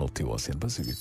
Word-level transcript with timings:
no 0.00 0.08
teu 0.08 0.30
Oceano 0.30 0.60
Pacífico. 0.60 0.98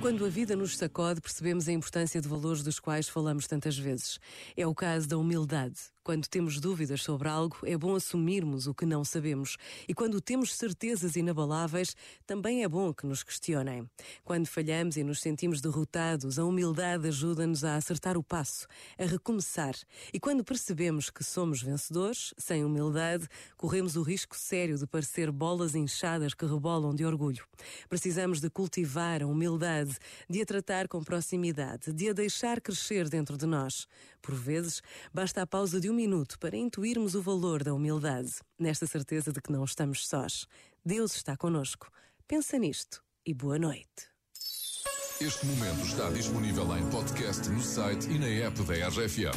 Quando 0.00 0.24
a 0.24 0.28
vida 0.28 0.54
nos 0.54 0.76
sacode, 0.76 1.20
percebemos 1.20 1.68
a 1.68 1.72
importância 1.72 2.20
de 2.20 2.28
valores 2.28 2.62
dos 2.62 2.78
quais 2.78 3.08
falamos 3.08 3.46
tantas 3.46 3.76
vezes. 3.76 4.20
É 4.56 4.66
o 4.66 4.74
caso 4.74 5.08
da 5.08 5.18
humildade. 5.18 5.76
Quando 6.06 6.28
temos 6.28 6.60
dúvidas 6.60 7.02
sobre 7.02 7.28
algo, 7.28 7.56
é 7.64 7.76
bom 7.76 7.96
assumirmos 7.96 8.68
o 8.68 8.74
que 8.74 8.86
não 8.86 9.04
sabemos. 9.04 9.56
E 9.88 9.92
quando 9.92 10.20
temos 10.20 10.54
certezas 10.54 11.16
inabaláveis, 11.16 11.96
também 12.24 12.62
é 12.62 12.68
bom 12.68 12.94
que 12.94 13.04
nos 13.04 13.24
questionem. 13.24 13.90
Quando 14.22 14.46
falhamos 14.46 14.96
e 14.96 15.02
nos 15.02 15.20
sentimos 15.20 15.60
derrotados, 15.60 16.38
a 16.38 16.44
humildade 16.44 17.08
ajuda-nos 17.08 17.64
a 17.64 17.74
acertar 17.74 18.16
o 18.16 18.22
passo, 18.22 18.68
a 18.96 19.04
recomeçar. 19.04 19.74
E 20.14 20.20
quando 20.20 20.44
percebemos 20.44 21.10
que 21.10 21.24
somos 21.24 21.60
vencedores, 21.60 22.32
sem 22.38 22.64
humildade, 22.64 23.26
corremos 23.56 23.96
o 23.96 24.02
risco 24.02 24.36
sério 24.36 24.78
de 24.78 24.86
parecer 24.86 25.32
bolas 25.32 25.74
inchadas 25.74 26.34
que 26.34 26.46
rebolam 26.46 26.94
de 26.94 27.04
orgulho. 27.04 27.44
Precisamos 27.88 28.40
de 28.40 28.48
cultivar 28.48 29.24
a 29.24 29.26
humildade, 29.26 29.85
de 30.28 30.42
a 30.42 30.46
tratar 30.46 30.88
com 30.88 31.02
proximidade, 31.02 31.92
de 31.92 32.08
a 32.08 32.12
deixar 32.12 32.60
crescer 32.60 33.08
dentro 33.08 33.36
de 33.36 33.46
nós. 33.46 33.86
Por 34.22 34.34
vezes, 34.34 34.82
basta 35.12 35.42
a 35.42 35.46
pausa 35.46 35.80
de 35.80 35.90
um 35.90 35.94
minuto 35.94 36.38
para 36.38 36.56
intuirmos 36.56 37.14
o 37.14 37.22
valor 37.22 37.62
da 37.62 37.74
humildade, 37.74 38.32
nesta 38.58 38.86
certeza 38.86 39.32
de 39.32 39.40
que 39.40 39.52
não 39.52 39.64
estamos 39.64 40.06
sós. 40.06 40.46
Deus 40.84 41.14
está 41.16 41.36
conosco. 41.36 41.90
Pensa 42.28 42.58
nisto 42.58 43.02
e 43.24 43.34
boa 43.34 43.58
noite. 43.58 44.08
Este 45.20 45.46
momento 45.46 45.86
está 45.86 46.10
disponível 46.10 46.76
em 46.76 46.90
podcast 46.90 47.48
no 47.48 47.62
site 47.62 48.06
e 48.10 48.18
na 48.18 48.26
app 48.26 48.62
da 48.64 48.88
RFM. 48.88 49.32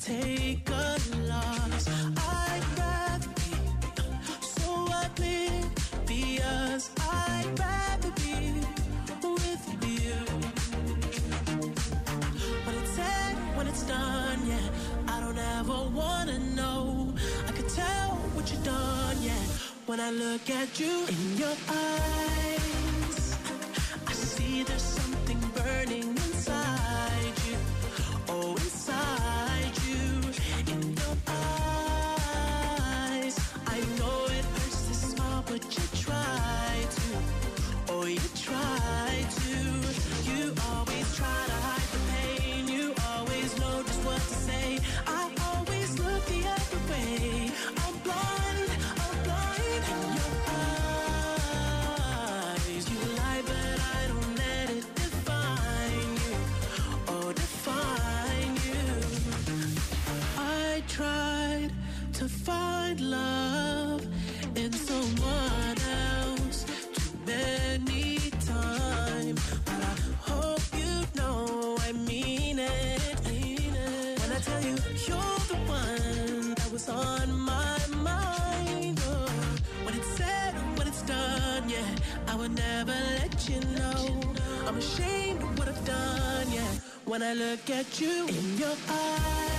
Take 0.00 0.68
a 0.68 0.98
loss. 1.28 1.88
I'd 2.16 2.64
rather 2.78 3.28
be 3.28 3.52
so 4.40 4.86
oblivious. 5.04 6.90
I'd 6.98 7.46
rather 7.58 8.10
be 8.22 8.52
with 9.22 9.64
you. 9.96 10.18
When 12.64 12.74
it's 12.80 12.90
said, 12.90 13.34
when 13.56 13.66
it's 13.66 13.84
done, 13.84 14.40
yeah, 14.46 14.68
I 15.08 15.20
don't 15.20 15.38
ever 15.38 15.80
wanna 16.00 16.38
know. 16.56 17.14
I 17.48 17.52
could 17.52 17.68
tell 17.68 18.10
what 18.34 18.50
you've 18.50 18.64
done, 18.64 19.16
yeah. 19.22 19.44
When 19.86 20.00
I 20.00 20.10
look 20.10 20.50
at 20.50 20.80
you 20.80 21.06
in 21.06 21.36
your 21.36 21.56
eyes, 21.68 22.61
to 62.22 62.28
find 62.28 63.00
love 63.00 64.06
in 64.54 64.72
someone 64.72 65.76
else 66.20 66.64
too 66.94 67.18
many 67.26 68.30
times, 68.46 69.40
but 69.64 69.80
I 69.90 69.94
hope 70.30 70.62
you 70.72 70.92
know 71.16 71.76
I 71.80 71.90
mean 71.92 72.60
it. 72.60 73.00
When 74.20 74.30
I 74.30 74.38
tell 74.38 74.62
you 74.62 74.76
you're 75.08 75.40
the 75.52 75.58
one 75.66 76.54
that 76.54 76.70
was 76.70 76.88
on 76.88 77.32
my 77.32 77.78
mind, 78.10 79.00
oh, 79.04 79.26
when 79.84 79.94
it's 79.96 80.12
said 80.16 80.54
when 80.78 80.86
it's 80.86 81.02
done, 81.02 81.68
yeah, 81.68 82.28
I 82.28 82.36
would 82.36 82.54
never 82.54 82.96
let 83.18 83.48
you 83.48 83.60
know. 83.78 84.20
I'm 84.68 84.76
ashamed 84.76 85.42
of 85.42 85.58
what 85.58 85.66
I've 85.66 85.84
done, 85.84 86.52
yeah. 86.52 86.72
When 87.04 87.20
I 87.20 87.34
look 87.34 87.68
at 87.68 88.00
you 88.00 88.28
in 88.28 88.58
your 88.58 88.76
eyes. 88.88 89.51